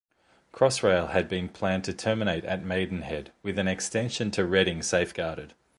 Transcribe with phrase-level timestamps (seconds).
[0.51, 5.53] Crossrail had been planned to terminate at Maidenhead, with an extension to Reading safeguarded.